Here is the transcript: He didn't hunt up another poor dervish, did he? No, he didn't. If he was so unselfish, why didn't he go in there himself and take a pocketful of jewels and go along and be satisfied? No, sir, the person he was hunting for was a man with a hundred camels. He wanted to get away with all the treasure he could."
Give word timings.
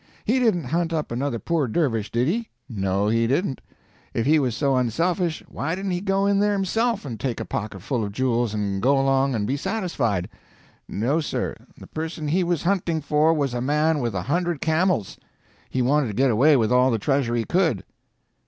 He 0.25 0.39
didn't 0.39 0.63
hunt 0.63 0.91
up 0.93 1.11
another 1.11 1.37
poor 1.37 1.67
dervish, 1.67 2.09
did 2.11 2.27
he? 2.27 2.49
No, 2.67 3.07
he 3.07 3.27
didn't. 3.27 3.61
If 4.15 4.25
he 4.25 4.39
was 4.39 4.55
so 4.55 4.75
unselfish, 4.75 5.43
why 5.47 5.75
didn't 5.75 5.91
he 5.91 6.01
go 6.01 6.25
in 6.25 6.39
there 6.39 6.53
himself 6.53 7.05
and 7.05 7.19
take 7.19 7.39
a 7.39 7.45
pocketful 7.45 8.03
of 8.03 8.11
jewels 8.11 8.51
and 8.55 8.81
go 8.81 8.99
along 8.99 9.35
and 9.35 9.45
be 9.45 9.55
satisfied? 9.57 10.27
No, 10.87 11.19
sir, 11.19 11.55
the 11.77 11.85
person 11.85 12.29
he 12.29 12.43
was 12.43 12.63
hunting 12.63 12.99
for 12.99 13.31
was 13.31 13.53
a 13.53 13.61
man 13.61 13.99
with 13.99 14.15
a 14.15 14.23
hundred 14.23 14.59
camels. 14.59 15.19
He 15.69 15.83
wanted 15.83 16.07
to 16.07 16.13
get 16.13 16.31
away 16.31 16.57
with 16.57 16.71
all 16.71 16.89
the 16.89 16.97
treasure 16.97 17.35
he 17.35 17.43
could." 17.45 17.83